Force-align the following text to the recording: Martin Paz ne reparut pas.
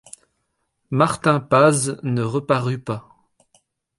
Martin 0.89 1.39
Paz 1.39 1.99
ne 2.01 2.23
reparut 2.23 2.79
pas. 2.79 3.07